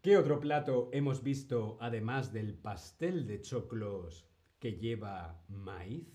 ¿Qué 0.02 0.18
otro 0.18 0.40
plato 0.40 0.90
hemos 0.94 1.22
visto 1.22 1.78
además 1.80 2.34
del 2.34 2.56
pastel 2.56 3.28
de 3.28 3.42
choclos 3.42 4.26
que 4.60 4.74
lleva 4.74 5.44
maíz? 5.48 6.08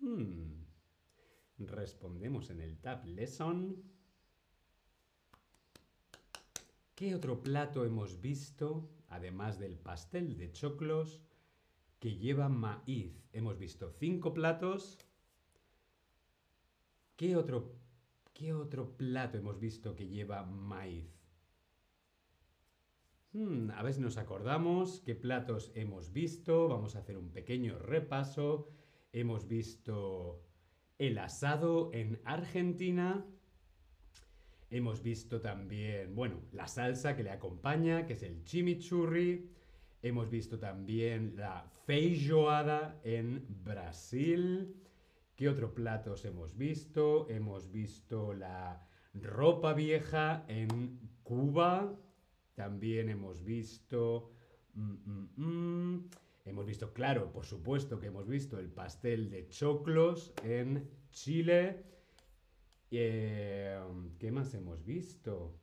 Hmm. 0.00 0.64
Respondemos 1.58 2.50
en 2.50 2.60
el 2.60 2.78
Tab 2.78 3.06
Lesson. 3.06 3.82
¿Qué 6.94 7.14
otro 7.14 7.42
plato 7.42 7.84
hemos 7.84 8.20
visto, 8.20 8.90
además 9.16 9.58
del 9.58 9.76
pastel 9.76 10.36
de 10.36 10.52
choclos, 10.52 11.22
que 11.98 12.16
lleva 12.16 12.48
maíz? 12.48 13.28
Hemos 13.32 13.58
visto 13.58 13.90
cinco 13.90 14.32
platos. 14.32 14.98
¿Qué 17.16 17.36
otro, 17.36 17.74
qué 18.32 18.52
otro 18.52 18.96
plato 18.96 19.38
hemos 19.38 19.58
visto 19.58 19.94
que 19.96 20.06
lleva 20.06 20.44
maíz? 20.44 21.16
Hmm, 23.32 23.70
a 23.70 23.82
ver 23.82 23.94
si 23.94 24.00
nos 24.00 24.16
acordamos 24.16 25.02
qué 25.04 25.14
platos 25.14 25.72
hemos 25.74 26.12
visto. 26.12 26.68
Vamos 26.68 26.96
a 26.96 27.00
hacer 27.00 27.16
un 27.16 27.30
pequeño 27.30 27.78
repaso. 27.78 28.68
Hemos 29.12 29.48
visto 29.48 30.42
el 30.98 31.18
asado 31.18 31.90
en 31.92 32.20
Argentina. 32.24 33.26
Hemos 34.70 35.02
visto 35.02 35.40
también, 35.40 36.14
bueno, 36.14 36.40
la 36.52 36.66
salsa 36.66 37.14
que 37.14 37.22
le 37.22 37.30
acompaña, 37.30 38.04
que 38.04 38.14
es 38.14 38.22
el 38.22 38.42
chimichurri. 38.42 39.48
Hemos 40.02 40.28
visto 40.28 40.58
también 40.58 41.34
la 41.36 41.70
feijoada 41.84 43.00
en 43.04 43.46
Brasil. 43.62 44.74
¿Qué 45.36 45.48
otros 45.48 45.70
platos 45.70 46.24
hemos 46.24 46.56
visto? 46.56 47.28
Hemos 47.28 47.70
visto 47.70 48.32
la 48.32 48.84
ropa 49.14 49.72
vieja 49.72 50.44
en 50.48 50.98
Cuba. 51.22 51.94
También 52.54 53.08
hemos 53.08 53.44
visto... 53.44 54.32
Mm, 54.74 54.94
mm, 55.04 55.28
mm, 55.36 56.10
hemos 56.46 56.66
visto, 56.66 56.92
claro, 56.92 57.32
por 57.32 57.44
supuesto 57.44 58.00
que 58.00 58.08
hemos 58.08 58.26
visto 58.26 58.58
el 58.58 58.68
pastel 58.68 59.30
de 59.30 59.48
choclos 59.48 60.34
en 60.42 60.88
Chile. 61.10 61.84
Eh, 62.90 63.78
¿Qué 64.18 64.30
más 64.30 64.54
hemos 64.54 64.84
visto? 64.84 65.58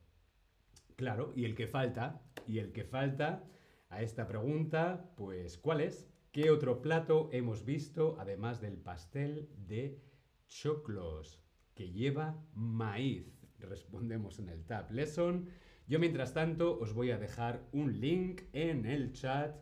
Claro, 0.96 1.32
y 1.34 1.44
el 1.44 1.54
que 1.54 1.66
falta, 1.66 2.22
y 2.46 2.58
el 2.58 2.72
que 2.72 2.84
falta 2.84 3.44
a 3.88 4.02
esta 4.02 4.26
pregunta, 4.26 5.10
pues 5.16 5.58
¿cuál 5.58 5.80
es? 5.80 6.08
¿Qué 6.32 6.50
otro 6.50 6.82
plato 6.82 7.30
hemos 7.32 7.64
visto 7.64 8.16
además 8.18 8.60
del 8.60 8.76
pastel 8.76 9.48
de 9.56 10.00
choclos 10.46 11.40
que 11.74 11.90
lleva 11.90 12.42
maíz? 12.54 13.32
Respondemos 13.58 14.38
en 14.38 14.50
el 14.50 14.64
Tab 14.64 14.90
Lesson. 14.90 15.48
Yo 15.86 15.98
mientras 15.98 16.34
tanto 16.34 16.78
os 16.78 16.92
voy 16.92 17.10
a 17.10 17.18
dejar 17.18 17.66
un 17.72 18.00
link 18.00 18.42
en 18.52 18.84
el 18.84 19.12
chat 19.12 19.56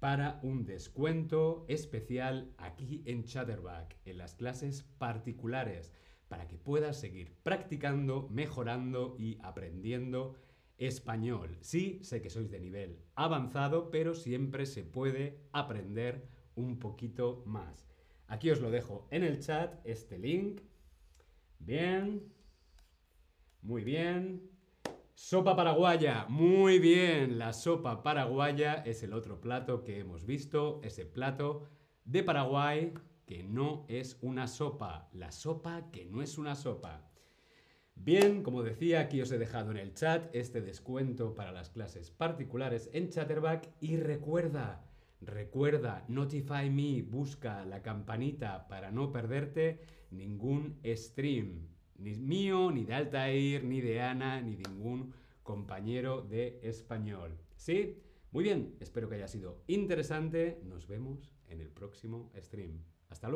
para 0.00 0.40
un 0.42 0.64
descuento 0.64 1.64
especial 1.68 2.52
aquí 2.58 3.02
en 3.06 3.24
Chatterback, 3.24 3.96
en 4.04 4.18
las 4.18 4.34
clases 4.34 4.82
particulares 4.98 5.92
para 6.34 6.48
que 6.48 6.58
puedas 6.58 6.98
seguir 6.98 7.32
practicando, 7.44 8.28
mejorando 8.28 9.14
y 9.20 9.38
aprendiendo 9.40 10.34
español. 10.78 11.56
Sí, 11.60 12.00
sé 12.02 12.22
que 12.22 12.28
sois 12.28 12.50
de 12.50 12.58
nivel 12.58 12.98
avanzado, 13.14 13.88
pero 13.92 14.16
siempre 14.16 14.66
se 14.66 14.82
puede 14.82 15.46
aprender 15.52 16.26
un 16.56 16.80
poquito 16.80 17.44
más. 17.46 17.86
Aquí 18.26 18.50
os 18.50 18.60
lo 18.60 18.72
dejo 18.72 19.06
en 19.12 19.22
el 19.22 19.38
chat, 19.38 19.78
este 19.84 20.18
link. 20.18 20.60
Bien. 21.60 22.34
Muy 23.62 23.84
bien. 23.84 24.50
Sopa 25.14 25.54
paraguaya. 25.54 26.26
Muy 26.28 26.80
bien. 26.80 27.38
La 27.38 27.52
sopa 27.52 28.02
paraguaya 28.02 28.82
es 28.84 29.04
el 29.04 29.12
otro 29.12 29.40
plato 29.40 29.84
que 29.84 30.00
hemos 30.00 30.26
visto. 30.26 30.80
Ese 30.82 31.06
plato 31.06 31.68
de 32.04 32.24
Paraguay 32.24 32.92
que 33.26 33.42
no 33.42 33.84
es 33.88 34.18
una 34.22 34.46
sopa. 34.46 35.08
La 35.12 35.32
sopa 35.32 35.90
que 35.90 36.04
no 36.04 36.22
es 36.22 36.38
una 36.38 36.54
sopa. 36.54 37.10
Bien, 37.96 38.42
como 38.42 38.62
decía, 38.62 39.00
aquí 39.00 39.20
os 39.22 39.30
he 39.30 39.38
dejado 39.38 39.70
en 39.70 39.78
el 39.78 39.94
chat 39.94 40.34
este 40.34 40.60
descuento 40.60 41.34
para 41.34 41.52
las 41.52 41.70
clases 41.70 42.10
particulares 42.10 42.90
en 42.92 43.08
Chatterback 43.08 43.70
y 43.80 43.96
recuerda, 43.96 44.84
recuerda, 45.20 46.04
Notify 46.08 46.68
Me, 46.70 47.02
busca 47.02 47.64
la 47.64 47.82
campanita 47.82 48.68
para 48.68 48.90
no 48.90 49.12
perderte 49.12 49.80
ningún 50.10 50.80
stream, 50.84 51.68
ni 51.96 52.14
mío, 52.16 52.70
ni 52.72 52.84
de 52.84 52.94
Altair, 52.94 53.64
ni 53.64 53.80
de 53.80 54.02
Ana, 54.02 54.40
ni 54.40 54.56
de 54.56 54.68
ningún 54.68 55.14
compañero 55.42 56.20
de 56.22 56.58
español. 56.62 57.38
¿Sí? 57.56 58.02
Muy 58.32 58.42
bien, 58.42 58.76
espero 58.80 59.08
que 59.08 59.14
haya 59.14 59.28
sido 59.28 59.62
interesante. 59.68 60.60
Nos 60.64 60.88
vemos 60.88 61.32
en 61.48 61.60
el 61.60 61.70
próximo 61.70 62.32
stream. 62.36 62.82
Hasta 63.14 63.28
luego. 63.28 63.32